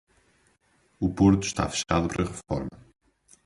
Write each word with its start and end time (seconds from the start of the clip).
O 0.99 1.07
porto 1.17 1.45
está 1.45 1.69
fechado 1.69 2.07
para 2.07 2.25
reforma. 2.33 2.75